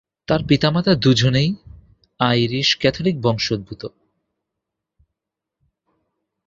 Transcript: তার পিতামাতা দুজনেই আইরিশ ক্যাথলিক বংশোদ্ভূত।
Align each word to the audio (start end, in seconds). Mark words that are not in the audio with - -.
তার 0.27 0.41
পিতামাতা 0.47 0.93
দুজনেই 0.95 1.49
আইরিশ 2.19 2.69
ক্যাথলিক 2.79 3.15
বংশোদ্ভূত। 3.21 3.83